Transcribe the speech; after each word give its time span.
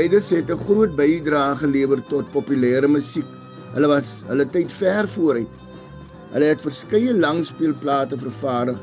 Invaders 0.00 0.30
het 0.30 0.48
'n 0.48 0.56
groot 0.64 0.92
bydrae 0.96 1.56
gelewer 1.60 2.00
tot 2.08 2.30
populêre 2.32 2.88
musiek. 2.88 3.26
Hulle 3.74 3.88
was 3.88 4.22
hulle 4.28 4.46
tyd 4.48 4.70
ver 4.72 5.08
vooruit. 5.08 5.52
Hulle 6.32 6.44
het 6.44 6.62
verskeie 6.64 7.12
langspeelplate 7.14 8.16
vervaardig 8.16 8.78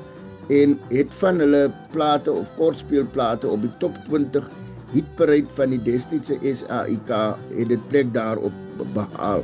en 0.50 0.75
het 0.89 1.15
van 1.21 1.39
hulle 1.39 1.71
plate 1.91 2.32
of 2.32 2.51
kortspeelplate 2.57 3.47
op 3.47 3.61
die 3.61 3.71
top 3.79 3.97
20 4.09 4.45
hitparade 4.92 5.50
van 5.56 5.73
die 5.73 5.82
destydse 5.87 6.37
SAIK 6.59 7.09
het 7.09 7.68
dit 7.73 7.89
plek 7.89 8.14
daarop 8.14 8.54
behaal. 8.93 9.42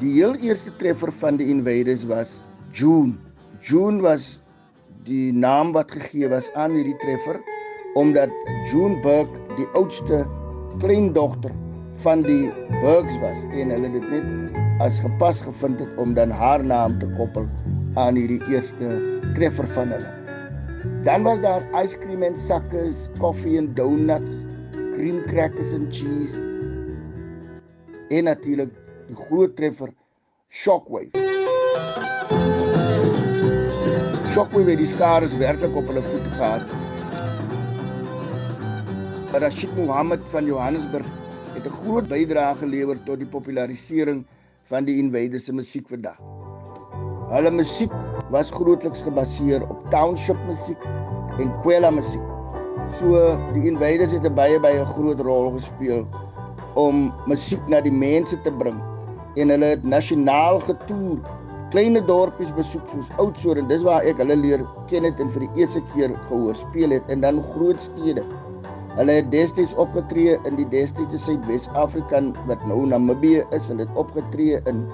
Die 0.00 0.12
heel 0.12 0.34
eerste 0.40 0.72
treffer 0.76 1.12
van 1.12 1.36
die 1.36 1.46
Invaders 1.46 2.04
was 2.04 2.40
June. 2.72 3.12
June 3.60 4.00
was 4.00 4.40
die 5.04 5.32
naam 5.32 5.76
wat 5.76 5.92
gegee 5.92 6.28
was 6.28 6.50
aan 6.54 6.72
hierdie 6.72 6.98
treffer 7.04 7.36
omdat 7.94 8.32
June 8.72 8.96
Burke 9.04 9.56
die 9.56 9.68
oudste 9.74 10.24
kleindogter 10.78 11.52
van 12.02 12.22
die 12.26 12.50
Burks 12.82 13.16
was 13.22 13.38
en 13.56 13.72
hulle 13.72 13.90
dit 13.94 14.06
net 14.12 14.82
as 14.84 15.00
gepas 15.00 15.40
gevind 15.40 15.80
het 15.80 15.96
om 16.02 16.14
dan 16.14 16.30
haar 16.30 16.64
naam 16.64 16.98
te 17.00 17.08
koppel 17.16 17.46
aan 17.96 18.18
hierdie 18.20 18.42
eerste 18.52 18.98
treffer 19.38 19.68
van 19.76 19.94
hulle. 19.94 20.10
Dan 21.06 21.24
was 21.24 21.40
daar 21.40 21.64
ice 21.82 21.98
cream 21.98 22.22
en 22.22 22.36
suckers, 22.36 23.06
koffie 23.18 23.56
en 23.58 23.72
donuts, 23.74 24.42
cream 24.96 25.22
crackers 25.30 25.72
en 25.72 25.86
cheese. 25.90 26.42
En 28.08 28.28
natuurlik 28.28 28.74
die 29.08 29.16
groot 29.16 29.56
treffer 29.56 29.94
Shockwave. 30.48 31.24
Shockwave 34.32 34.70
het 34.70 34.82
die 34.82 34.90
skares 34.92 35.36
werklik 35.40 35.76
op 35.76 35.88
hulle 35.88 36.04
voete 36.10 36.36
gehad. 36.36 36.85
Rashid 39.38 39.76
Mohammed 39.76 40.24
van 40.32 40.46
Johannesburg 40.48 41.06
het 41.54 41.66
'n 41.66 41.76
groot 41.80 42.08
bydrae 42.08 42.54
gelewer 42.56 42.96
tot 43.04 43.18
die 43.18 43.28
popularisering 43.28 44.24
van 44.70 44.84
die 44.84 44.96
Invaders 44.96 45.44
se 45.44 45.52
musiek 45.52 45.88
vandag. 45.88 46.16
Hulle 47.30 47.50
musiek 47.50 47.92
was 48.30 48.50
grootliks 48.50 49.02
gebaseer 49.02 49.62
op 49.68 49.90
township 49.90 50.38
musiek 50.46 50.80
en 51.38 51.52
kwela 51.62 51.90
musiek. 51.90 52.22
So 52.98 53.36
die 53.54 53.66
Invaders 53.68 54.12
het 54.12 54.34
baie 54.34 54.60
baie 54.60 54.80
'n 54.80 54.86
groot 54.86 55.20
rol 55.20 55.50
gespeel 55.58 56.06
om 56.74 57.12
musiek 57.26 57.68
na 57.68 57.80
die 57.80 57.92
mense 57.92 58.40
te 58.40 58.52
bring 58.52 58.80
en 59.36 59.48
hulle 59.48 59.66
het 59.66 59.84
nasionaal 59.84 60.60
getoer. 60.60 61.20
Kleine 61.70 62.00
dorpies 62.00 62.54
besoek 62.54 62.88
soos 62.88 63.08
Oudtshoorn 63.18 63.58
en 63.58 63.68
dis 63.68 63.82
waar 63.82 64.02
ek 64.02 64.16
hulle 64.16 64.36
leer 64.36 64.64
ken 64.86 65.04
het 65.04 65.20
en 65.20 65.30
vir 65.30 65.40
die 65.40 65.60
eerste 65.60 65.82
keer 65.92 66.14
gehoor 66.28 66.54
speel 66.54 66.90
het 66.90 67.10
en 67.10 67.20
dan 67.20 67.42
groot 67.42 67.80
stede. 67.80 68.24
Hulle 68.96 69.18
het 69.18 69.26
destyds 69.28 69.74
opgetree 69.76 70.38
in 70.48 70.54
die 70.56 70.68
destydse 70.72 71.18
Suidwes-Afrika 71.20 72.22
wat 72.48 72.62
nou 72.68 72.86
Namibië 72.88 73.42
is. 73.52 73.68
Hulle 73.68 73.84
het 73.84 73.98
opgetree 74.00 74.62
in 74.70 74.86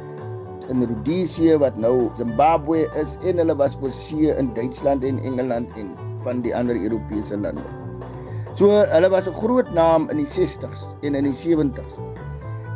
in 0.71 0.85
Rhodesië 0.87 1.57
wat 1.59 1.77
nou 1.77 2.09
Zimbabwe 2.19 2.85
is 2.99 3.17
en 3.27 3.39
hulle 3.43 3.55
was 3.59 3.75
oor 3.83 3.91
see 3.91 4.31
in 4.31 4.51
Duitsland 4.55 5.05
en 5.05 5.19
Engeland 5.27 5.71
en 5.77 5.91
van 6.23 6.43
die 6.43 6.55
ander 6.57 6.79
Europese 6.79 7.37
lande. 7.37 7.65
So 8.55 8.71
hulle 8.71 9.11
was 9.11 9.29
'n 9.29 9.39
groot 9.39 9.71
naam 9.75 10.09
in 10.11 10.17
die 10.17 10.27
60s 10.27 10.87
en 11.03 11.15
in 11.15 11.25
die 11.25 11.35
70s. 11.35 11.99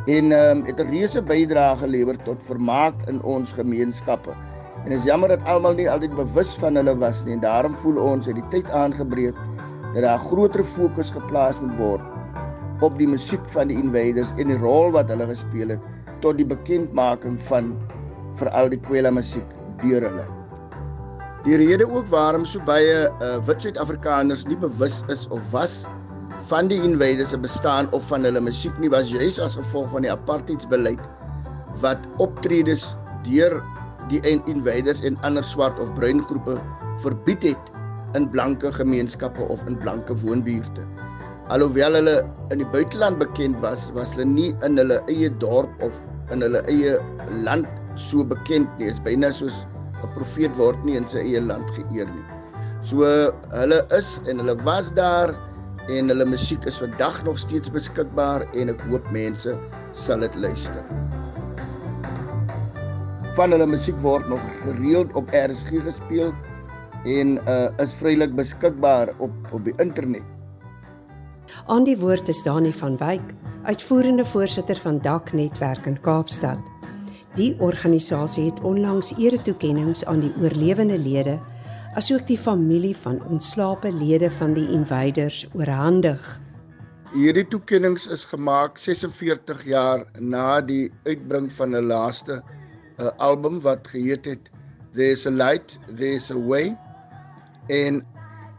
En 0.05 0.31
ehm 0.31 0.57
um, 0.57 0.65
het 0.65 0.79
'n 0.79 0.89
reuse 0.91 1.21
bydrae 1.21 1.75
gelewer 1.75 2.17
tot 2.23 2.43
vermaak 2.43 2.95
in 3.07 3.23
ons 3.23 3.51
gemeenskappe. 3.53 4.31
En 4.85 4.91
is 4.91 5.03
jammer 5.03 5.29
dat 5.29 5.43
almal 5.45 5.73
nie 5.73 5.89
altyd 5.91 6.15
bewus 6.15 6.55
van 6.55 6.75
hulle 6.75 6.97
was 6.97 7.23
nie 7.23 7.33
en 7.33 7.39
daarom 7.39 7.75
voel 7.75 7.97
ons 7.97 8.25
het 8.25 8.35
die 8.35 8.47
tyd 8.49 8.71
aangebreek 8.71 9.35
dat 9.97 10.05
daar 10.05 10.21
groter 10.21 10.61
fokus 10.63 11.09
geplaas 11.09 11.57
moet 11.57 11.77
word 11.81 12.83
op 12.85 12.97
die 13.01 13.07
musiek 13.09 13.41
van 13.49 13.71
die 13.71 13.77
invaders 13.81 14.29
en 14.37 14.51
die 14.51 14.57
rol 14.61 14.91
wat 14.93 15.09
hulle 15.09 15.25
gespeel 15.25 15.71
het 15.73 15.85
tot 16.21 16.37
die 16.37 16.45
bekendmaking 16.45 17.39
van 17.47 17.71
veral 18.37 18.69
die 18.69 18.77
kwela 18.85 19.09
musiek 19.09 19.55
deur 19.81 20.05
hulle. 20.05 20.25
Die 21.47 21.57
rede 21.57 21.87
ook 21.89 22.05
waarom 22.13 22.45
so 22.45 22.61
baie 22.67 23.07
uh, 23.09 23.37
wit 23.47 23.65
Suid-Afrikaners 23.65 24.43
nie 24.45 24.57
bewus 24.61 24.99
is 25.13 25.25
of 25.33 25.41
was 25.49 25.79
van 26.51 26.69
die 26.69 26.77
invaders 26.77 27.33
se 27.33 27.39
bestaan 27.41 27.89
of 27.97 28.05
van 28.11 28.27
hulle 28.27 28.41
musiek 28.43 28.77
nie 28.83 28.91
was 28.93 29.09
juis 29.09 29.39
as 29.41 29.57
gevolg 29.57 29.89
van 29.95 30.05
die 30.05 30.13
apartheidsbeleid 30.13 31.01
wat 31.81 32.05
optredes 32.21 32.91
deur 33.25 33.57
die 34.13 34.21
invaders 34.45 35.01
en 35.01 35.17
ander 35.25 35.43
swart 35.43 35.81
of 35.81 35.89
bruin 35.97 36.21
groepe 36.29 36.59
verbied 37.01 37.49
het 37.49 37.73
in 38.17 38.27
blanke 38.33 38.71
gemeenskappe 38.73 39.47
of 39.53 39.61
in 39.69 39.77
blanke 39.79 40.15
woonbuurte. 40.23 40.85
Alhoewel 41.53 41.95
hulle 41.99 42.15
in 42.51 42.59
die 42.63 42.69
buiteland 42.73 43.21
bekend 43.21 43.59
was, 43.63 43.87
was 43.95 44.11
hulle 44.15 44.27
nie 44.27 44.49
in 44.67 44.79
hulle 44.81 44.99
eie 45.07 45.29
dorp 45.43 45.85
of 45.85 45.95
in 46.35 46.43
hulle 46.43 46.63
eie 46.67 46.97
land 47.45 47.69
so 48.09 48.25
bekend 48.25 48.67
nie. 48.77 48.89
Dit 48.89 48.97
is 48.97 49.03
byna 49.05 49.31
soos 49.31 49.63
'n 50.03 50.09
profeet 50.15 50.53
word 50.57 50.83
nie 50.85 50.97
in 50.99 51.07
sy 51.07 51.23
eie 51.23 51.41
land 51.41 51.69
geëer 51.77 52.09
nie. 52.11 52.25
So 52.83 53.05
hulle 53.53 53.79
is 53.95 54.19
en 54.27 54.43
hulle 54.43 54.57
was 54.67 54.91
daar 54.97 55.33
en 55.87 56.11
hulle 56.11 56.25
musiek 56.27 56.65
is 56.67 56.77
vandag 56.83 57.23
nog 57.23 57.39
steeds 57.39 57.71
beskikbaar 57.71 58.43
en 58.53 58.69
ek 58.73 58.83
hoop 58.91 59.07
mense 59.15 59.55
sal 59.93 60.23
dit 60.25 60.35
luister. 60.35 60.83
Van 63.37 63.53
hulle 63.55 63.67
musiek 63.69 63.97
word 64.03 64.27
nog 64.27 64.43
gereeld 64.65 65.13
op 65.19 65.31
RSG 65.31 65.83
gespeel 65.87 66.33
en 67.05 67.37
uh, 67.47 67.69
is 67.83 67.93
vrylik 67.93 68.35
beskikbaar 68.35 69.13
op 69.17 69.31
op 69.51 69.63
die 69.63 69.73
internet. 69.77 70.23
Aan 71.67 71.83
die 71.83 71.97
woord 71.97 72.27
is 72.27 72.43
Dani 72.43 72.73
van 72.73 72.97
Wyk, 72.97 73.21
uitvoerende 73.63 74.25
voorsitter 74.25 74.75
van 74.75 74.99
Dak 75.01 75.33
Netwerk 75.33 75.85
in 75.85 76.01
Kaapstad. 76.01 76.59
Die 77.35 77.55
organisasie 77.59 78.45
het 78.49 78.59
onlangs 78.61 79.13
eretoekennings 79.17 80.05
aan 80.05 80.19
die 80.19 80.33
oorlewende 80.41 80.97
lede 80.97 81.39
asook 81.97 82.27
die 82.27 82.37
familie 82.37 82.95
van 82.97 83.21
ontslape 83.25 83.91
lede 83.91 84.29
van 84.31 84.53
die 84.53 84.67
invaders 84.73 85.45
oorhandig. 85.53 86.21
Hierdie 87.13 87.47
toekennings 87.47 88.05
is 88.13 88.25
gemaak 88.25 88.77
46 88.77 89.63
jaar 89.65 90.03
na 90.19 90.61
die 90.61 90.91
uitbring 91.05 91.49
van 91.57 91.75
'n 91.75 91.87
laaste 91.89 92.41
uh, 92.41 93.09
album 93.17 93.61
wat 93.61 93.87
geheet 93.87 94.25
het 94.25 94.49
There's 94.93 95.25
a 95.25 95.31
Light, 95.31 95.79
There's 95.95 96.31
a 96.31 96.37
Way 96.37 96.77
En 97.67 98.01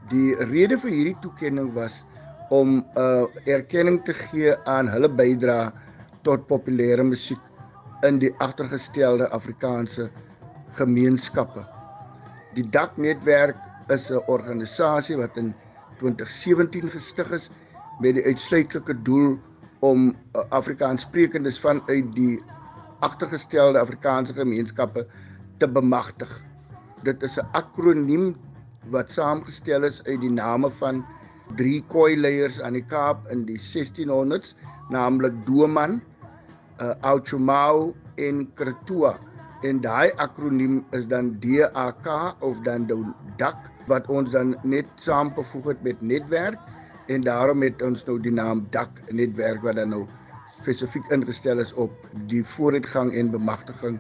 die 0.09 0.35
rede 0.51 0.79
vir 0.79 0.91
hierdie 0.91 1.19
toekenning 1.21 1.73
was 1.75 2.05
om 2.51 2.79
'n 2.79 2.85
uh, 2.97 3.27
erkenning 3.45 4.05
te 4.05 4.15
gee 4.15 4.57
aan 4.65 4.89
hulle 4.89 5.09
bydrae 5.09 5.73
tot 6.23 6.47
populêre 6.49 7.05
musiek 7.05 7.41
in 8.09 8.19
die 8.19 8.33
agtergestelde 8.39 9.29
Afrikaanse 9.29 10.11
gemeenskappe. 10.77 11.65
Die 12.55 12.65
Dak 12.71 12.97
Netwerk 12.97 13.57
is 13.89 14.11
'n 14.11 14.23
organisasie 14.27 15.17
wat 15.17 15.37
in 15.37 15.55
2017 15.99 16.91
gestig 16.91 17.31
is 17.33 17.51
met 18.01 18.15
die 18.15 18.25
uitsluitlike 18.25 18.95
doel 19.03 19.39
om 19.81 20.09
uh, 20.09 20.43
Afrikaanssprekendes 20.49 21.61
vanuit 21.61 22.13
die 22.15 22.41
agtergestelde 23.01 23.79
Afrikaanse 23.79 24.35
gemeenskappe 24.35 25.07
te 25.59 25.69
bemagtig. 25.69 26.31
Dit 27.03 27.23
is 27.23 27.39
'n 27.39 27.47
akroniem 27.53 28.37
wat 28.91 29.13
saamgestel 29.13 29.85
is 29.85 30.03
uit 30.05 30.21
die 30.21 30.33
name 30.33 30.71
van 30.81 31.05
drie 31.57 31.81
koi 31.93 32.17
leiers 32.17 32.61
aan 32.61 32.77
die 32.77 32.85
Kaap 32.85 33.25
in 33.33 33.47
die 33.49 33.59
1600s, 33.61 34.55
naamlik 34.93 35.35
Doman, 35.47 36.01
uh, 36.81 36.95
Auchumau 37.01 37.95
en 38.17 38.45
Kretua. 38.55 39.17
En 39.67 39.81
daai 39.83 40.13
akroniem 40.23 40.85
is 40.95 41.09
dan 41.11 41.33
DAK 41.43 42.07
of 42.47 42.61
dan 42.67 42.87
DAK 43.41 43.71
wat 43.89 44.07
ons 44.07 44.31
dan 44.31 44.55
net 44.63 44.87
saamgevoeg 45.03 45.73
het 45.73 45.83
met 45.83 46.01
netwerk 46.01 46.59
en 47.09 47.25
daarom 47.25 47.63
het 47.65 47.83
ons 47.83 48.05
nou 48.07 48.19
die 48.23 48.33
naam 48.33 48.67
DAK 48.71 49.03
netwerk 49.11 49.65
wat 49.65 49.81
dan 49.81 49.91
nou 49.97 50.05
spesifiek 50.61 51.11
ingestel 51.15 51.59
is 51.59 51.73
op 51.75 52.07
die 52.31 52.45
vooruitgang 52.45 53.15
en 53.15 53.33
bemagtiging 53.35 53.99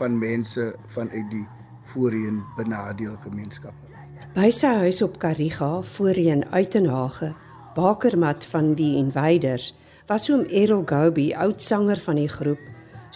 van 0.00 0.18
mense 0.18 0.72
vanuit 0.96 1.30
die 1.30 1.46
voorheen 1.92 2.42
benadeelde 2.56 3.20
gemeenskappe. 3.28 3.95
By 4.36 4.50
sy 4.52 4.68
huis 4.82 4.98
op 5.00 5.14
Kariga, 5.16 5.80
voorheen 5.80 6.42
Uitenhage, 6.52 7.32
bakermat 7.72 8.44
van 8.50 8.74
die 8.76 9.00
Invaders, 9.00 9.72
was 10.10 10.26
oom 10.28 10.42
Errol 10.52 10.82
Gobi, 10.84 11.32
oudsanger 11.32 11.96
van 12.04 12.20
die 12.20 12.28
groep, 12.28 12.60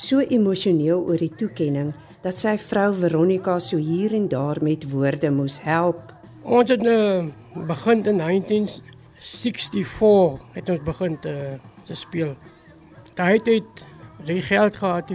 so 0.00 0.24
emosioneel 0.24 1.04
oor 1.04 1.20
die 1.20 1.28
toekenning 1.42 1.92
dat 2.24 2.40
sy 2.40 2.56
vrou 2.64 2.88
Veronica 3.02 3.58
so 3.60 3.76
hier 3.76 4.16
en 4.16 4.32
daar 4.32 4.64
met 4.64 4.88
woorde 4.94 5.28
moes 5.28 5.60
help. 5.60 6.00
Ons 6.40 6.72
het 6.72 6.80
uh, 6.88 7.28
begin 7.68 8.00
in 8.00 8.16
1964 8.24 10.40
het 10.56 10.72
ons 10.72 10.80
begin 10.88 11.20
te, 11.20 11.60
te 11.84 11.92
speel. 12.00 12.32
Daai 13.12 13.36
het 13.44 13.84
jy 14.24 14.40
geld 14.48 14.72
gehad. 14.80 15.12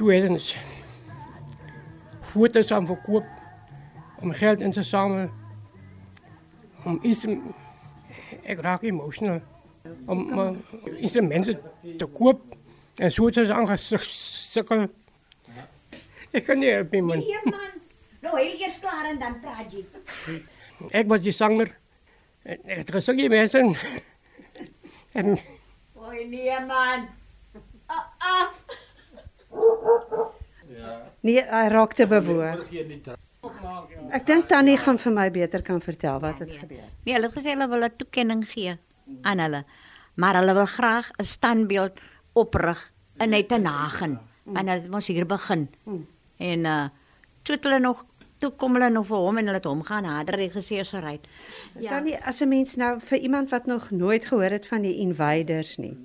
Toe 0.00 0.08
het 0.14 0.32
ons 0.32 0.54
foto's 2.32 2.72
aan 2.72 2.88
verkoop 2.88 3.36
om 4.20 4.32
geld 4.32 4.60
in 4.60 4.72
te 4.72 4.82
samelen. 4.82 5.30
Om 6.84 6.98
iets 7.02 7.20
te... 7.20 7.40
Ik 8.42 8.58
raak 8.60 8.82
emotional. 8.82 9.40
om 10.06 10.38
uh, 10.38 10.50
instrumente 10.96 11.60
te 11.96 12.06
koop 12.06 12.56
en 12.94 13.12
so 13.12 13.26
het 13.26 13.36
ons 13.36 13.50
aangesukkel. 13.50 14.86
Ek 16.30 16.44
kan 16.44 16.58
nie 16.60 16.70
help 16.72 16.92
nie 16.92 17.02
man. 17.02 17.22
Nee 17.24 17.42
man. 17.44 17.76
Nou 18.24 18.34
heel 18.36 18.58
eers 18.58 18.78
klaar 18.82 19.06
en 19.08 19.20
dan 19.20 19.38
praat 19.40 19.72
jy. 19.72 19.84
Ek 20.90 21.08
was 21.10 21.22
die 21.24 21.32
sanger. 21.32 21.70
En 22.42 22.58
ek 22.64 22.82
het 22.82 22.92
gesing 22.98 23.20
die 23.20 23.30
mense. 23.32 23.62
En 25.18 25.38
Oei 25.98 26.26
nee 26.28 26.58
man. 26.66 27.08
Ah 27.86 28.04
ah. 28.18 28.48
Nee, 31.24 31.42
hy 31.42 31.64
raak 31.72 31.96
te 31.98 32.06
bewoor. 32.06 32.60
Ek 34.10 34.26
dink 34.26 34.48
Tannie 34.48 34.76
gaan 34.76 34.98
vir 34.98 35.12
my 35.12 35.30
beter 35.30 35.62
kan 35.62 35.80
vertel 35.80 36.20
wat 36.20 36.38
het 36.38 36.52
gebeur. 36.60 36.84
Nee, 37.04 37.14
hulle 37.14 37.28
het 37.28 37.36
gesê 37.36 37.52
hulle 37.54 37.68
wil 37.68 37.84
'n 37.84 37.96
toekenning 37.96 38.44
gee 38.48 38.76
aan 39.22 39.38
hulle. 39.38 39.64
Maar 40.16 40.34
hulle 40.40 40.54
wil 40.54 40.66
graag 40.66 41.10
'n 41.18 41.24
standbeeld 41.24 42.00
oprig 42.32 42.92
in 43.18 43.34
Uitenhagen. 43.34 44.20
Want 44.44 44.58
hulle 44.68 44.80
het 44.80 44.90
mos 44.90 45.06
hier 45.06 45.26
begin. 45.26 45.68
En 46.36 46.64
uh 46.64 46.88
toe 47.42 47.54
het 47.54 47.64
hulle 47.64 47.78
nog 47.80 48.04
toe 48.38 48.50
kom 48.50 48.74
hulle 48.74 48.90
nog 48.90 49.06
vir 49.06 49.16
hom 49.16 49.38
en 49.38 49.44
hulle 49.44 49.56
het 49.56 49.64
hom 49.64 49.82
gaan 49.82 50.02
nader 50.02 50.38
en 50.38 50.50
gesê 50.50 50.78
is 50.80 50.92
reg. 50.92 51.20
Ja. 51.78 51.90
Tannie, 51.90 52.18
as 52.24 52.40
'n 52.40 52.48
mens 52.48 52.76
nou 52.76 53.00
vir 53.00 53.18
iemand 53.18 53.50
wat 53.50 53.66
nog 53.66 53.90
nooit 53.90 54.24
gehoor 54.24 54.50
het 54.50 54.66
van 54.66 54.82
die 54.82 54.96
invaders 54.96 55.76
nie. 55.76 55.96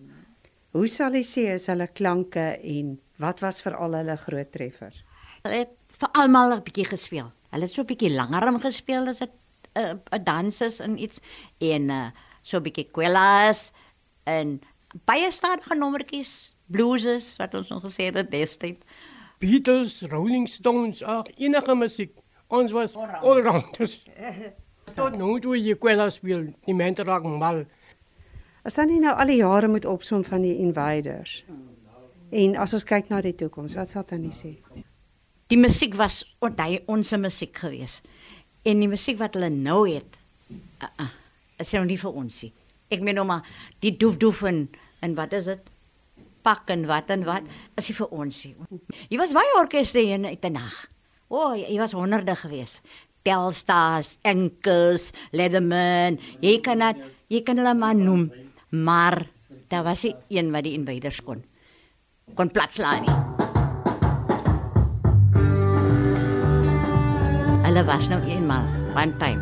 Hoe 0.72 0.88
sal 0.88 1.14
jy 1.14 1.24
sê 1.24 1.54
is 1.54 1.68
hulle 1.68 1.88
klanke 1.88 2.60
en 2.64 3.00
wat 3.18 3.40
was 3.40 3.62
veral 3.62 3.94
hulle 3.94 4.18
groot 4.18 4.52
treffers? 4.52 5.04
Hulle 5.44 5.56
het 5.56 5.70
vir 5.88 6.10
almal 6.12 6.56
'n 6.56 6.64
bietjie 6.64 6.86
gespeel. 6.86 7.32
Hulle 7.54 7.70
het 7.70 7.74
so 7.74 7.84
'n 7.84 7.90
bietjie 7.92 8.14
langer 8.14 8.48
om 8.50 8.60
gespeel 8.60 9.08
as 9.08 9.22
'n 9.22 9.30
uh, 9.78 9.94
'n 10.12 10.24
danses 10.24 10.80
en 10.80 10.98
iets 10.98 11.20
en 11.58 11.90
uh, 11.90 12.10
so 12.42 12.58
'n 12.58 12.64
bietjie 12.64 12.90
kwellas 12.92 13.72
en 14.24 14.62
baie 15.06 15.32
stadige 15.32 15.76
nommertjies, 15.76 16.56
blueses 16.66 17.36
wat 17.38 17.54
ons 17.54 17.70
nog 17.70 17.84
gesê 17.84 18.10
het 18.10 18.32
destyds. 18.32 18.86
Beatles, 19.40 20.02
Rolling 20.02 20.50
Stones, 20.50 21.04
ag 21.04 21.28
enige 21.36 21.76
musiek. 21.76 22.18
Ons 22.48 22.72
was 22.72 22.96
allrounders. 22.96 24.04
Tot 24.96 25.18
nou 25.18 25.40
toe 25.40 25.58
jy 25.58 25.76
kwela 25.80 26.10
speel, 26.10 26.46
die 26.68 26.76
mense 26.76 27.04
raak 27.04 27.24
mal. 27.24 27.64
As 28.64 28.78
dan 28.78 28.88
nie 28.88 29.00
nou 29.04 29.14
al 29.16 29.28
die 29.28 29.40
jare 29.42 29.68
moet 29.68 29.86
opsom 29.86 30.24
van 30.24 30.42
die 30.42 30.56
invaders. 30.64 31.44
En 32.32 32.56
as 32.56 32.74
ons 32.74 32.86
kyk 32.88 33.10
na 33.12 33.22
die 33.22 33.36
toekoms, 33.36 33.76
wat 33.76 33.90
sal 33.90 34.06
Tannie 34.08 34.32
sê? 34.36 34.56
Die 35.54 35.60
musiek 35.62 35.94
was 35.94 36.24
ondai 36.42 36.80
ons 36.90 37.12
musiek 37.22 37.60
gewees. 37.62 38.00
En 38.66 38.80
die 38.82 38.90
musiek 38.90 39.20
wat 39.20 39.36
hulle 39.38 39.52
nou 39.54 39.84
het, 39.86 40.16
uh, 40.50 40.88
uh, 41.04 41.12
is 41.62 41.74
nou 41.76 41.84
nie 41.86 41.98
vir 42.02 42.16
ons 42.24 42.40
nie. 42.42 42.50
Ek 42.90 43.04
meen 43.06 43.20
nou 43.20 43.26
maar 43.30 43.46
die 43.86 43.92
doef 44.02 44.18
doef 44.18 44.42
en, 44.50 44.64
en 45.06 45.14
wat 45.14 45.36
is 45.38 45.52
dit? 45.52 45.70
Pak 46.42 46.74
en 46.74 46.88
wat 46.90 47.14
en 47.14 47.26
wat 47.28 47.46
is 47.78 47.92
nie 47.92 47.98
vir 48.00 48.16
ons 48.18 48.40
nie. 48.48 48.80
Jy 49.14 49.20
was 49.22 49.36
baie 49.38 49.54
orkeste 49.60 50.02
in 50.02 50.26
uit 50.26 50.42
'n 50.50 50.58
nag. 50.58 50.74
O, 51.30 51.38
oh, 51.38 51.54
jy 51.54 51.78
was 51.78 51.94
honderde 51.94 52.36
gewees. 52.36 52.82
Telstas, 53.22 54.18
Enkels, 54.26 55.12
Leatherman, 55.32 56.18
jy 56.42 56.58
kan 56.66 56.82
dat 56.82 56.98
jy 57.30 57.44
kan 57.46 57.62
hulle 57.62 57.76
maar 57.78 57.96
noem, 57.96 58.32
maar 58.70 59.30
daar 59.70 59.86
was 59.86 60.04
nie 60.04 60.16
een 60.30 60.52
wat 60.52 60.66
die 60.66 60.74
invaders 60.74 61.22
kon 61.22 61.46
kon 62.34 62.50
platslaan 62.50 63.06
nie. 63.06 63.33
Hulle 67.74 67.88
was 67.90 68.06
nou 68.06 68.20
eenmal 68.30 68.68
one 68.94 69.16
time. 69.18 69.42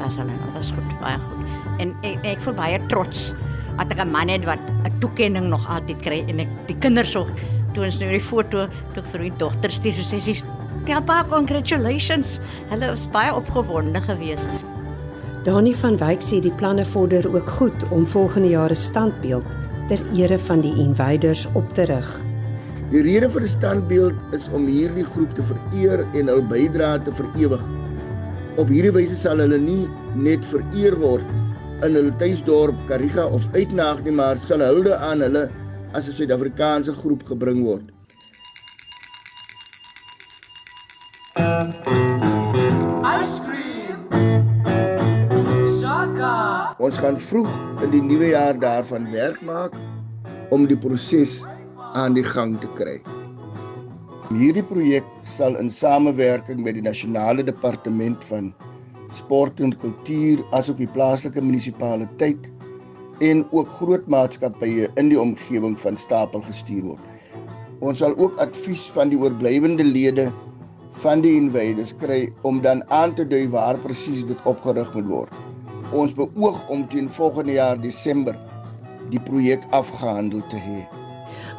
Was 0.00 0.16
hulle 0.18 0.34
nou 0.34 0.48
was 0.50 0.72
goed, 0.74 0.88
baie 0.98 1.14
goed. 1.22 1.44
En 1.78 1.92
ek 2.02 2.24
ek 2.26 2.40
voel 2.42 2.56
baie 2.58 2.80
trots 2.90 3.28
dat 3.76 3.92
ek 3.94 4.00
'n 4.02 4.10
man 4.10 4.28
het 4.34 4.42
wat 4.44 4.58
'n 4.82 4.98
toekenning 4.98 5.46
nog 5.46 5.62
altyd 5.70 6.02
kry 6.02 6.24
en 6.26 6.40
ek 6.40 6.48
die 6.66 6.74
kinders 6.74 7.12
so 7.12 7.28
toe 7.74 7.84
ons 7.84 8.00
nou 8.00 8.10
die 8.10 8.20
foto 8.20 8.66
toe 8.94 9.02
vir 9.12 9.20
my 9.20 9.30
dogter 9.38 9.70
stuur 9.70 9.94
so 9.94 10.02
sê 10.02 10.18
sy 10.20 10.42
"Papa, 10.86 11.24
congratulations." 11.30 12.40
Hulle 12.70 12.88
was 12.90 13.06
baie 13.06 13.32
opgewonde 13.32 14.00
geweest. 14.00 14.50
Dani 15.44 15.74
van 15.74 15.96
Wyk 15.96 16.20
sê 16.20 16.40
die 16.40 16.56
planne 16.58 16.84
vorder 16.84 17.32
ook 17.32 17.48
goed 17.48 17.88
om 17.90 18.06
volgende 18.06 18.48
jaar 18.48 18.70
'n 18.70 18.74
standbeeld 18.74 19.46
ter 19.86 20.00
ere 20.16 20.38
van 20.38 20.60
die 20.60 20.74
invaders 20.74 21.46
op 21.54 21.74
te 21.74 21.84
rig. 21.84 22.27
Die 22.88 23.02
rede 23.04 23.28
vir 23.28 23.44
die 23.44 23.50
standbeeld 23.52 24.32
is 24.32 24.46
om 24.56 24.64
hierdie 24.64 25.04
groep 25.04 25.34
te 25.36 25.42
vereer 25.44 26.00
en 26.16 26.30
hul 26.32 26.40
bydrae 26.48 27.02
te 27.04 27.12
verewig. 27.18 27.60
Op 28.56 28.70
hierdie 28.72 28.94
wyse 28.96 29.18
sal 29.20 29.42
hulle 29.44 29.58
nie 29.60 29.82
net 30.16 30.46
vereer 30.48 30.96
word 30.96 31.26
in 31.84 31.98
hulle 31.98 32.14
tuisdorp 32.16 32.78
Kariga 32.88 33.26
of 33.28 33.44
uitnaag 33.52 34.00
nie, 34.06 34.14
maar 34.16 34.40
sal 34.40 34.64
hulde 34.64 34.96
aan 34.96 35.20
hulle 35.20 35.44
as 35.92 36.08
'n 36.08 36.16
Suid-Afrikaanse 36.16 36.96
groep 37.02 37.26
gebring 37.28 37.60
word. 37.66 37.92
Ice 43.04 43.36
cream. 43.44 44.00
Shaka. 45.76 46.72
Ons 46.80 46.96
gaan 46.96 47.20
vroeg 47.20 47.52
in 47.84 47.90
die 47.90 48.02
nuwe 48.02 48.32
jaar 48.32 48.56
daarvan 48.56 49.12
werk 49.12 49.44
maak 49.44 49.76
om 50.48 50.64
die 50.66 50.80
proses 50.88 51.44
aan 51.94 52.14
die 52.16 52.24
gang 52.24 52.58
te 52.60 52.68
kry. 52.76 52.98
Hierdie 54.28 54.64
projek 54.66 55.06
sal 55.24 55.56
in 55.56 55.70
samewerking 55.72 56.60
met 56.64 56.76
die 56.76 56.84
nasionale 56.84 57.44
departement 57.44 58.24
van 58.28 58.50
sport 59.16 59.60
en 59.64 59.72
kultuur 59.80 60.42
asook 60.58 60.76
die 60.82 60.90
plaaslike 60.92 61.40
munisipaliteit 61.40 62.48
en 63.24 63.40
ook 63.56 63.70
groot 63.78 64.04
maatskappye 64.12 64.90
in 65.00 65.08
die 65.12 65.20
omgewing 65.20 65.78
van 65.80 65.96
Stapel 65.96 66.44
gestuur 66.44 66.84
word. 66.90 67.08
Ons 67.80 68.02
sal 68.02 68.12
ook 68.18 68.36
advies 68.42 68.84
van 68.92 69.08
die 69.14 69.18
oorblywende 69.18 69.86
lede 69.86 70.28
van 71.02 71.22
die 71.24 71.36
invaders 71.38 71.94
kry 72.02 72.26
om 72.42 72.60
dan 72.60 72.82
aan 72.92 73.14
te 73.14 73.24
dui 73.24 73.46
waar 73.54 73.78
presies 73.86 74.26
dit 74.28 74.46
opgerig 74.50 74.92
moet 74.98 75.08
word. 75.08 75.34
Ons 75.96 76.12
beoog 76.18 76.60
om 76.68 76.84
teen 76.92 77.08
volgende 77.08 77.56
jaar 77.56 77.80
Desember 77.80 78.36
die 79.08 79.22
projek 79.30 79.64
afgehandel 79.72 80.44
te 80.52 80.60
hê. 80.60 80.82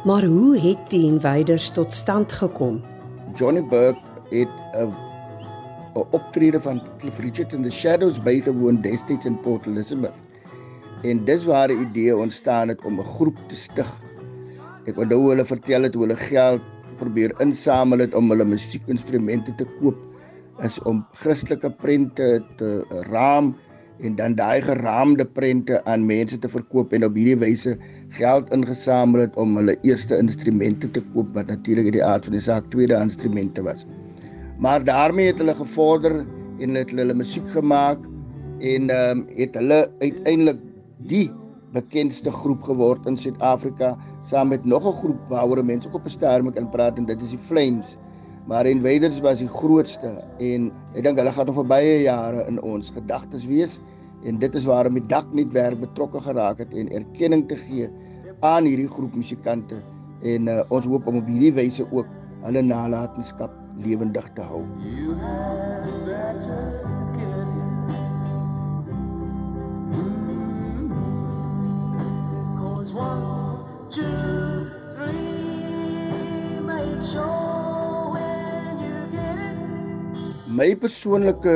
Maar 0.04 0.24
hoe 0.24 0.58
het 0.58 0.90
die 0.90 1.04
invaders 1.04 1.70
tot 1.70 1.92
stand 1.92 2.32
gekom? 2.32 2.80
Johnny 3.36 3.60
Burke 3.68 4.00
het 4.30 4.48
'n 4.72 4.94
'n 5.94 6.06
optrede 6.10 6.60
van 6.60 6.82
Cliff 6.98 7.18
Richard 7.18 7.52
in 7.52 7.62
the 7.62 7.70
Shadows 7.70 8.22
bygewoon 8.22 8.80
destyds 8.80 9.24
in 9.24 9.40
Port 9.40 9.66
Elizabeth. 9.66 10.14
En 11.02 11.24
dis 11.24 11.44
waar 11.44 11.68
die 11.68 11.78
idee 11.78 12.16
ontstaan 12.16 12.68
het 12.68 12.84
om 12.84 13.00
'n 13.00 13.04
groep 13.04 13.36
te 13.48 13.54
stig. 13.54 13.92
Ek 14.84 14.96
onthou 14.96 15.28
hulle 15.28 15.44
vertel 15.44 15.82
het 15.82 15.94
hoe 15.94 16.02
hulle 16.02 16.16
geld 16.16 16.62
probeer 16.98 17.34
insamel 17.40 17.98
het 17.98 18.14
om 18.14 18.30
hulle 18.30 18.44
musiekinstrumente 18.44 19.54
te 19.54 19.66
koop 19.80 19.96
is 20.62 20.82
om 20.82 21.06
Christelike 21.12 21.70
prente 21.70 22.44
te 22.56 22.84
raam 22.88 23.54
en 24.00 24.16
dan 24.16 24.34
daai 24.34 24.62
geraamde 24.62 25.26
prente 25.26 25.84
aan 25.84 26.06
mense 26.06 26.38
te 26.38 26.48
verkoop 26.48 26.92
en 26.92 27.04
op 27.04 27.14
hierdie 27.14 27.36
wyse 27.36 27.76
geld 28.10 28.50
ingesamel 28.54 29.20
het 29.20 29.36
om 29.36 29.56
hulle 29.56 29.76
eerste 29.86 30.16
instrumente 30.18 30.90
te 30.90 31.02
koop 31.14 31.34
wat 31.34 31.46
natuurlik 31.46 31.90
in 31.90 31.98
die 31.98 32.04
aard 32.04 32.26
van 32.26 32.34
die 32.36 32.42
saak 32.42 32.66
tweede 32.70 32.98
instrumente 32.98 33.62
was. 33.62 33.86
Maar 34.58 34.84
daarmee 34.84 35.30
het 35.30 35.38
hulle 35.38 35.54
gevorder 35.54 36.24
en 36.58 36.74
het 36.74 36.90
hulle 36.90 37.14
musiek 37.14 37.48
gemaak 37.54 38.02
en 38.58 38.90
ehm 38.90 39.18
um, 39.18 39.26
het 39.36 39.54
hulle 39.54 39.80
uiteindelik 40.00 40.58
die 41.08 41.30
bekendste 41.72 42.30
groep 42.30 42.62
geword 42.66 43.06
in 43.06 43.16
Suid-Afrika 43.18 43.94
saam 44.26 44.48
met 44.48 44.64
nog 44.64 44.86
'n 44.86 44.98
groep 45.00 45.20
waaroor 45.28 45.64
mense 45.64 45.88
ook 45.88 45.94
op 45.94 46.04
'n 46.04 46.18
stadium 46.18 46.52
kan 46.52 46.70
praat 46.70 46.98
en 46.98 47.06
dit 47.06 47.22
is 47.22 47.30
die 47.30 47.38
Flames. 47.38 47.96
Maar 48.46 48.66
Invaders 48.66 49.20
was 49.20 49.38
die 49.38 49.48
grootste 49.48 50.24
en 50.38 50.72
ek 50.94 51.02
dink 51.02 51.18
hulle 51.18 51.32
gaan 51.32 51.46
nog 51.46 51.54
vir 51.54 51.66
baie 51.66 52.02
jare 52.02 52.46
in 52.48 52.62
ons 52.62 52.90
gedagtes 52.90 53.46
wees 53.46 53.80
en 54.24 54.38
dit 54.38 54.54
is 54.54 54.66
waarom 54.68 54.98
die 54.98 55.06
daknetwerk 55.06 55.80
betrokke 55.80 56.20
geraak 56.20 56.58
het 56.64 56.74
en 56.74 56.92
erkenning 57.00 57.46
te 57.48 57.56
gee 57.56 57.88
aan 58.40 58.68
hierdie 58.68 58.88
groep 58.88 59.14
musikante 59.16 59.80
en 60.22 60.48
uh, 60.48 60.60
ons 60.68 60.86
hoop 60.86 61.06
om 61.08 61.20
op 61.22 61.28
hierdie 61.28 61.54
wyse 61.56 61.86
ook 61.90 62.08
hulle 62.44 62.62
nalatenskap 62.64 63.56
lewendig 63.80 64.28
te 64.36 64.44
hou. 64.44 64.64
You 64.84 65.16
had 65.20 65.88
better 66.04 66.90
one, 72.94 73.64
two, 73.90 74.02
three, 74.96 76.60
make 76.60 77.04
sure 77.06 78.10
when 78.14 78.80
you 78.84 78.96
get 79.14 79.38
it. 79.38 79.56
My 80.46 80.74
persoonlike 80.74 81.54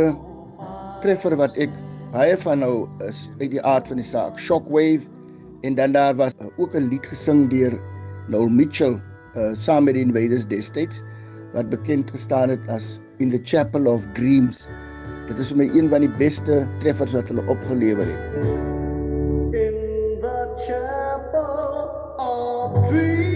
treffer 1.03 1.37
wat 1.41 1.59
ek 1.61 1.84
Baie 2.15 2.37
van 2.39 2.61
nou 2.63 2.87
eh, 3.03 3.09
is 3.11 3.25
uit 3.41 3.51
die 3.51 3.63
aard 3.67 3.89
van 3.91 3.99
die 3.99 4.07
saak 4.07 4.37
shockwave 4.39 5.03
en 5.67 5.75
dan 5.75 5.97
daar 5.97 6.15
was 6.15 6.37
eh, 6.39 6.47
ook 6.63 6.77
'n 6.79 6.87
lied 6.93 7.07
gesing 7.11 7.49
deur 7.51 7.75
Noel 8.31 8.49
Mitchell 8.49 9.01
uh, 9.35 9.51
saam 9.59 9.85
met 9.85 9.95
die 9.99 10.05
Invaders 10.07 10.47
destyds 10.47 11.03
wat 11.57 11.69
bekend 11.75 12.11
gestaan 12.15 12.49
het 12.55 12.69
as 12.69 13.01
In 13.19 13.31
the 13.31 13.41
Chapel 13.43 13.87
of 13.87 14.07
Dreams. 14.15 14.69
Dit 15.27 15.39
is 15.39 15.49
vir 15.51 15.57
my 15.57 15.67
een 15.75 15.89
van 15.91 16.01
die 16.07 16.15
beste 16.19 16.69
treffers 16.79 17.13
wat 17.19 17.29
hulle 17.29 17.43
opgelewer 17.51 18.07
het. 18.07 18.23
In 19.59 19.75
the 20.23 20.39
chapel 20.63 21.91
of 22.19 22.89
dreams. 22.89 23.35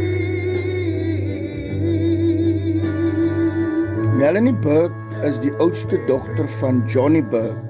Melanie 4.22 4.56
Burke 4.62 5.26
is 5.26 5.38
die 5.42 5.52
oudste 5.58 5.98
dogter 6.06 6.48
van 6.48 6.84
Johnny 6.86 7.24
Burke 7.24 7.68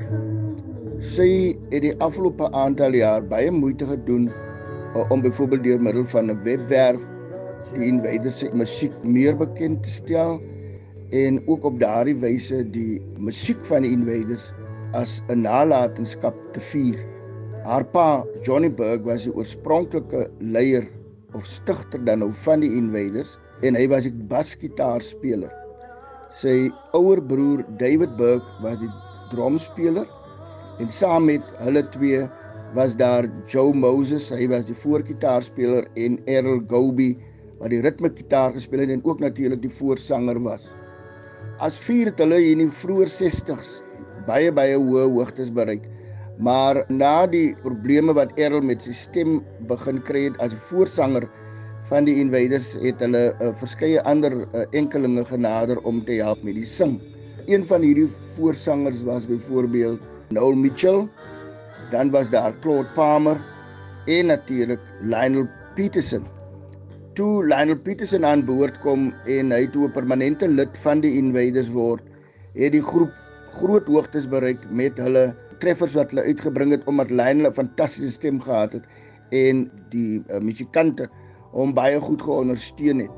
Sy 1.08 1.56
het 1.72 1.80
die 1.86 1.94
afgelope 2.04 2.50
aantal 2.52 2.92
jaar 2.98 3.22
baie 3.24 3.48
moeite 3.54 3.86
gedoen 3.88 4.26
uh, 4.28 5.04
om 5.14 5.22
byvoorbeeld 5.24 5.62
deur 5.64 5.80
middel 5.80 6.04
van 6.10 6.28
'n 6.28 6.36
webwerf 6.44 7.00
die 7.70 7.86
Invaders 7.86 8.40
se 8.42 8.50
musiek 8.52 8.92
meer 9.16 9.38
bekend 9.40 9.80
te 9.86 9.92
stel 9.94 10.36
en 11.20 11.38
ook 11.46 11.64
op 11.64 11.78
daardie 11.80 12.16
wyse 12.24 12.60
die 12.74 13.00
musiek 13.16 13.64
van 13.70 13.86
die 13.86 13.92
Invaders 13.96 14.50
as 15.00 15.22
'n 15.32 15.46
nalatenskap 15.46 16.36
te 16.52 16.60
vier. 16.60 17.00
Haar 17.64 17.88
pa, 17.96 18.24
Johnny 18.44 18.68
Burke, 18.68 19.08
was 19.08 19.24
die 19.24 19.32
oorspronklike 19.32 20.28
leier 20.40 20.84
of 21.32 21.46
stigter 21.46 22.04
dan 22.04 22.20
nou 22.20 22.32
van 22.44 22.60
die 22.60 22.74
Invaders 22.82 23.38
en 23.62 23.80
hy 23.80 23.88
was 23.88 24.04
'n 24.04 24.28
basgitaarspeler. 24.28 25.52
Sy 26.30 26.68
ouer 26.92 27.22
broer, 27.22 27.64
David 27.78 28.16
Burke, 28.20 28.60
was 28.60 28.76
die 28.84 28.92
drumspeler 29.32 30.17
en 30.78 30.90
saam 30.90 31.26
met 31.26 31.42
hulle 31.62 31.82
twee 31.94 32.26
was 32.76 32.94
daar 32.96 33.26
Joe 33.48 33.72
Moses, 33.74 34.28
hy 34.30 34.46
was 34.48 34.68
die 34.68 34.76
voorgitaarspeler 34.76 35.88
en 35.96 36.18
Errol 36.28 36.60
Gobi 36.70 37.14
wat 37.58 37.72
die 37.72 37.80
ritmegitaar 37.82 38.52
gespeel 38.54 38.84
het 38.84 38.92
en 38.94 39.04
ook 39.04 39.20
natuurlik 39.20 39.62
die 39.64 39.72
voorsanger 39.72 40.38
was. 40.44 40.70
As 41.58 41.78
vier 41.82 42.12
het 42.12 42.20
hulle 42.22 42.38
in 42.52 42.62
die 42.62 42.70
vroeë 42.70 43.08
60s 43.10 43.78
baie 44.28 44.52
baie 44.52 44.76
hoë 44.76 45.08
hoogtes 45.14 45.50
bereik. 45.54 45.86
Maar 46.38 46.84
na 46.92 47.26
die 47.26 47.56
probleme 47.64 48.14
wat 48.14 48.36
Errol 48.38 48.62
met 48.62 48.84
sy 48.84 48.94
stem 48.94 49.40
begin 49.70 49.98
kry 50.06 50.28
het 50.28 50.38
as 50.44 50.54
'n 50.54 50.62
voorsanger 50.68 51.26
van 51.88 52.04
die 52.04 52.18
Invaders 52.20 52.74
het 52.82 53.00
hulle 53.00 53.32
uh, 53.32 53.52
verskeie 53.56 54.02
ander 54.04 54.32
uh, 54.44 54.66
enkelinge 54.76 55.24
genader 55.24 55.80
om 55.88 56.04
te 56.04 56.20
help 56.20 56.42
met 56.44 56.54
die 56.54 56.68
sing. 56.68 57.00
Een 57.48 57.64
van 57.66 57.82
hierdie 57.82 58.08
voorsangers 58.36 59.02
was 59.08 59.26
byvoorbeeld 59.26 60.04
Noel 60.28 60.54
Mitchell, 60.54 61.08
dan 61.90 62.10
was 62.10 62.30
daar 62.30 62.52
Claude 62.60 62.88
Palmer 62.94 63.36
en 64.06 64.26
natuurlik 64.26 64.80
Lionel 65.00 65.48
Peterson. 65.74 66.26
Toe 67.14 67.46
Lionel 67.46 67.78
Peterson 67.80 68.24
aan 68.24 68.44
boord 68.44 68.76
kom 68.84 69.12
en 69.26 69.52
hy 69.52 69.66
toe 69.72 69.86
'n 69.88 69.92
permanente 69.92 70.48
lid 70.48 70.78
van 70.84 71.00
die 71.00 71.16
Invaders 71.16 71.70
word, 71.72 72.04
het 72.54 72.72
die 72.72 72.82
groep 72.82 73.12
groot 73.56 73.86
hoogtes 73.86 74.28
bereik 74.28 74.60
met 74.70 74.98
hulle 74.98 75.34
treffers 75.58 75.94
wat 75.96 76.10
hulle 76.12 76.28
uitgebring 76.28 76.70
het 76.76 76.84
omdat 76.84 77.10
Lionel 77.10 77.48
'n 77.48 77.58
fantastiese 77.60 78.12
stem 78.12 78.40
gehad 78.40 78.72
het 78.72 78.84
en 79.30 79.70
die 79.88 80.22
uh, 80.28 80.38
musikante 80.40 81.08
hom 81.52 81.72
baie 81.74 82.00
goed 82.00 82.22
geondersteun 82.22 83.00
het. 83.00 83.10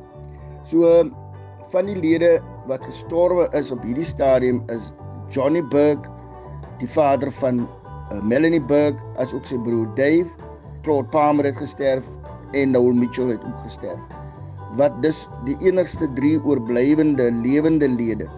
So 0.71 1.11
van 1.71 1.87
die 1.87 1.99
lede 1.99 2.39
wat 2.67 2.85
gestorwe 2.85 3.49
is 3.59 3.71
op 3.71 3.83
hierdie 3.83 4.07
stadium 4.07 4.63
is 4.71 4.93
Johnny 5.31 5.63
Burke, 5.63 6.09
die 6.81 6.89
vader 6.89 7.33
van 7.41 7.65
uh, 7.65 8.21
Melanie 8.23 8.63
Burke, 8.63 8.99
as 9.23 9.35
ook 9.37 9.47
sy 9.47 9.59
broer 9.65 9.89
Dave, 9.99 10.29
Claude 10.83 11.09
Palmer 11.13 11.51
het 11.51 11.61
gesterf 11.61 12.07
en 12.57 12.73
Noel 12.75 12.97
Mitchell 12.97 13.35
het 13.35 13.45
ook 13.45 13.63
gesterf. 13.65 14.01
Wat 14.79 14.95
dus 15.03 15.27
die 15.45 15.57
enigste 15.67 16.09
drie 16.17 16.39
oorblywende 16.43 17.31
lewende 17.43 17.89
lede 17.89 18.29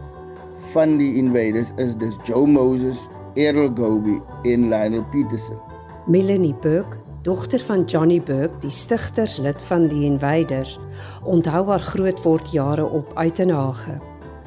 van 0.73 0.97
die 0.97 1.15
Invaders 1.21 1.73
is 1.77 1.97
dus 2.01 2.17
Joe 2.25 2.47
Moses, 2.49 3.09
Errol 3.35 3.71
Gobi 3.77 4.21
en 4.49 4.69
Lionel 4.69 5.05
Peterson. 5.13 5.59
Melanie 6.07 6.55
Burke, 6.61 6.97
dogter 7.23 7.61
van 7.61 7.85
Johnny 7.85 8.21
Burke, 8.21 8.55
die 8.61 8.71
stigterslid 8.71 9.63
van 9.63 9.87
die 9.89 10.05
Invaders, 10.09 10.79
onthou 11.23 11.67
haar 11.69 11.85
grootword 11.93 12.53
jare 12.53 12.85
op 12.85 13.13
Uitenhage. 13.15 14.01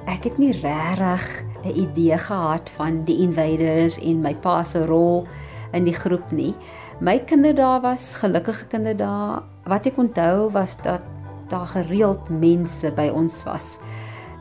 Ek 0.05 0.25
het 0.27 0.37
nie 0.41 0.51
regtig 0.59 1.29
'n 1.65 1.79
idee 1.79 2.17
gehad 2.17 2.69
van 2.69 3.03
die 3.03 3.17
Invaders 3.17 3.99
en 3.99 4.21
my 4.21 4.35
pa 4.35 4.63
se 4.63 4.85
rol 4.85 5.27
in 5.71 5.83
die 5.83 5.93
groep 5.93 6.31
nie. 6.31 6.55
My 6.99 7.19
kinderdae 7.19 7.81
was 7.81 8.15
gelukkige 8.15 8.65
kinderdae. 8.65 9.41
Wat 9.65 9.85
ek 9.85 9.97
onthou 9.97 10.51
was 10.51 10.77
dat 10.81 11.01
daar 11.49 11.67
gereeld 11.67 12.29
mense 12.29 12.91
by 12.91 13.09
ons 13.13 13.43
was. 13.43 13.79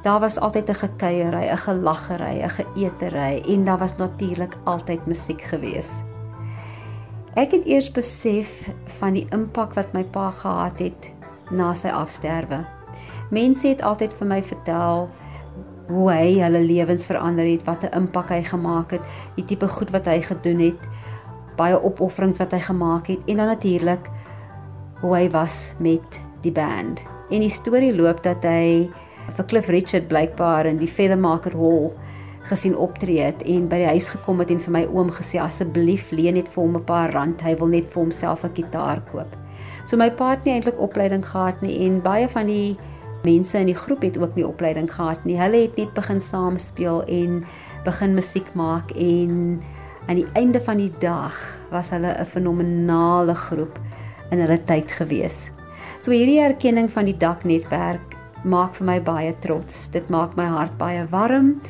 Daar 0.02 0.20
was 0.20 0.38
altyd 0.38 0.68
'n 0.68 0.74
gekuierery, 0.74 1.48
'n 1.50 1.56
gelaggery, 1.56 2.42
'n 2.42 2.50
geëtery 2.50 3.42
en 3.48 3.64
daar 3.64 3.78
was 3.78 3.96
natuurlik 3.96 4.54
altyd 4.64 5.06
musiek 5.06 5.42
gewees. 5.42 6.02
Ek 7.34 7.50
het 7.50 7.66
eers 7.66 7.90
besef 7.90 8.68
van 8.84 9.12
die 9.12 9.26
impak 9.30 9.74
wat 9.74 9.92
my 9.92 10.04
pa 10.04 10.30
gehad 10.30 10.78
het 10.78 11.10
na 11.50 11.74
sy 11.74 11.88
afsterwe. 11.88 12.64
Mense 13.30 13.68
het 13.68 13.82
altyd 13.82 14.12
vir 14.12 14.26
my 14.26 14.42
vertel 14.42 15.08
hoe 15.88 16.10
hy 16.12 16.40
hulle 16.40 16.60
lewens 16.64 17.04
verander 17.06 17.44
het, 17.44 17.64
wat 17.64 17.84
'n 17.84 17.96
impak 17.96 18.28
hy 18.28 18.42
gemaak 18.42 18.90
het, 18.90 19.02
die 19.36 19.44
tipe 19.44 19.68
goed 19.68 19.90
wat 19.90 20.06
hy 20.06 20.20
gedoen 20.20 20.60
het, 20.60 20.80
baie 21.56 21.82
opofferings 21.82 22.38
wat 22.38 22.52
hy 22.52 22.58
gemaak 22.58 23.06
het 23.06 23.20
en 23.26 23.36
dan 23.36 23.46
natuurlik 23.46 24.10
hoe 25.00 25.16
hy 25.16 25.30
was 25.30 25.74
met 25.78 26.20
die 26.42 26.52
band. 26.52 27.00
En 27.30 27.40
die 27.40 27.52
storie 27.52 27.94
loop 27.94 28.22
dat 28.22 28.44
hy 28.44 28.90
vir 29.36 29.46
Cliff 29.48 29.68
Richard 29.68 30.08
blykbaar 30.08 30.66
in 30.66 30.78
die 30.78 30.88
Feathermaker 30.90 31.52
Hall 31.52 31.92
gesien 32.50 32.76
optree 32.76 33.22
het 33.24 33.42
en 33.48 33.68
by 33.68 33.80
die 33.80 33.92
huis 33.96 34.10
gekom 34.12 34.42
het 34.42 34.50
en 34.52 34.60
vir 34.60 34.72
my 34.72 34.82
oom 34.92 35.12
gesê 35.16 35.40
asseblief 35.40 36.10
leen 36.12 36.34
net 36.34 36.48
vir 36.48 36.62
hom 36.62 36.76
'n 36.76 36.84
paar 36.84 37.12
rand, 37.12 37.40
hy 37.40 37.54
wil 37.56 37.68
net 37.68 37.88
vir 37.88 38.02
homself 38.02 38.44
'n 38.44 38.54
gitaar 38.54 39.00
koop. 39.12 39.36
So 39.86 39.96
my 39.96 40.10
pa 40.10 40.30
het 40.30 40.44
nie 40.44 40.54
eintlik 40.54 40.78
opleiding 40.80 41.24
gehad 41.24 41.62
nie 41.62 41.86
en 41.86 42.02
baie 42.02 42.28
van 42.28 42.46
die 42.46 42.76
mense 43.24 43.58
in 43.58 43.66
die 43.66 43.78
groep 43.78 44.02
het 44.02 44.18
ook 44.18 44.34
nie 44.34 44.46
opleiding 44.46 44.90
gehad 44.92 45.24
nie. 45.24 45.38
Hulle 45.40 45.64
het 45.64 45.76
net 45.76 45.94
begin 45.96 46.20
saam 46.20 46.58
speel 46.58 47.02
en 47.04 47.44
begin 47.84 48.14
musiek 48.14 48.48
maak 48.54 48.90
en 48.96 49.62
aan 50.06 50.20
die 50.20 50.28
einde 50.36 50.60
van 50.60 50.80
die 50.80 50.92
dag 51.00 51.36
was 51.70 51.90
hulle 51.90 52.14
'n 52.18 52.26
fenominale 52.26 53.34
groep 53.34 53.78
in 54.30 54.38
hulle 54.38 54.58
tyd 54.64 54.92
gewees. 54.92 55.50
So 55.98 56.10
hierdie 56.10 56.40
erkenning 56.40 56.90
van 56.92 57.04
die 57.04 57.16
daknetwerk 57.16 58.14
maak 58.44 58.74
vir 58.74 58.86
my 58.86 59.00
baie 59.00 59.34
trots. 59.40 59.88
Dit 59.90 60.08
maak 60.08 60.36
my 60.36 60.44
hart 60.44 60.76
baie 60.78 61.06
warm. 61.10 61.60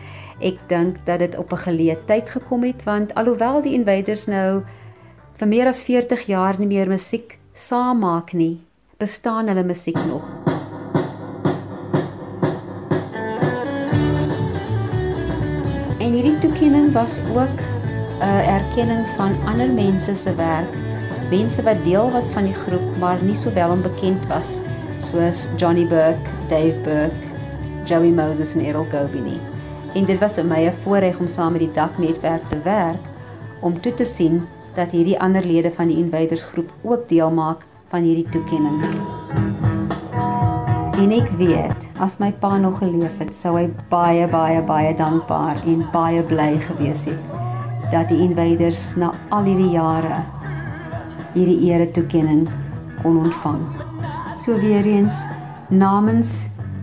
Ek 0.40 0.58
dink 0.68 0.96
dat 1.06 1.18
dit 1.18 1.36
op 1.36 1.52
'n 1.52 1.64
geleë 1.66 1.96
tyd 2.06 2.30
gekom 2.30 2.64
het 2.64 2.82
want 2.84 3.14
alhoewel 3.14 3.62
die 3.62 3.74
Invaders 3.74 4.26
nou 4.26 4.62
vir 5.38 5.48
meer 5.48 5.66
as 5.66 5.82
40 5.82 6.26
jaar 6.26 6.58
nie 6.58 6.66
meer 6.66 6.88
musiek 6.88 7.38
saam 7.54 7.98
maak 7.98 8.32
nie, 8.32 8.60
bestaan 8.98 9.48
hulle 9.48 9.64
musiek 9.64 9.98
nog. 10.06 10.33
Toekenning 16.44 16.92
was 16.92 17.18
ook 17.32 17.58
'n 18.20 18.44
erkenning 18.56 19.06
van 19.16 19.32
ander 19.46 19.70
mense 19.70 20.14
se 20.14 20.34
werk, 20.34 20.72
mense 21.30 21.62
wat 21.62 21.84
deel 21.84 22.10
was 22.10 22.28
van 22.30 22.42
die 22.42 22.54
groep 22.54 22.96
maar 23.00 23.22
nie 23.22 23.34
so 23.34 23.52
wel 23.52 23.70
onbekend 23.70 24.26
was 24.26 24.60
soos 24.98 25.46
Johnny 25.56 25.86
Burke, 25.86 26.28
Dave 26.48 26.74
Burke, 26.82 27.24
Joey 27.84 28.10
Moses 28.10 28.54
en 28.54 28.60
Errol 28.60 28.86
Gobi 28.90 29.20
nie. 29.20 29.40
En 29.94 30.04
dit 30.04 30.18
was 30.18 30.34
vir 30.34 30.44
my 30.44 30.66
'n 30.66 30.72
voorreg 30.72 31.18
om 31.18 31.28
saam 31.28 31.52
met 31.52 31.60
die 31.60 31.72
daknetwerk 31.72 32.48
te 32.48 32.58
werk 32.62 33.04
om 33.60 33.80
toe 33.80 33.94
te 33.94 34.04
sien 34.04 34.46
dat 34.74 34.90
hierdie 34.90 35.20
ander 35.20 35.46
lede 35.46 35.70
van 35.70 35.86
die 35.86 35.96
Invaders 35.96 36.42
groep 36.42 36.72
ook 36.82 37.08
deel 37.08 37.30
maak 37.30 37.64
van 37.88 38.02
hierdie 38.02 38.28
toekenning. 38.28 38.84
En 40.94 41.10
ek 41.10 41.26
weet, 41.40 41.86
as 41.98 42.20
my 42.22 42.30
pa 42.38 42.54
nog 42.58 42.78
geleef 42.78 43.16
het, 43.18 43.32
sou 43.34 43.56
hy 43.56 43.64
baie 43.90 44.28
baie 44.30 44.60
baie 44.62 44.92
dankbaar 44.94 45.58
en 45.66 45.82
baie 45.90 46.22
bly 46.22 46.52
gewees 46.68 47.02
het 47.10 47.90
dat 47.90 48.08
die 48.08 48.20
Invaders 48.22 48.92
na 48.98 49.10
al 49.34 49.48
hierdie 49.48 49.72
jare 49.74 50.20
hierdie 51.34 51.72
ere 51.72 51.88
toekenning 51.90 52.46
kon 53.02 53.18
ontvang. 53.24 53.64
So 54.38 54.54
weer 54.62 54.86
eens 54.86 55.18
namens 55.68 56.30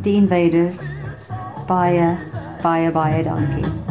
die 0.03 0.17
Invaders 0.19 0.83
baie 1.71 2.11
baie 2.61 2.91
baie 2.91 3.23
dankie. 3.23 3.90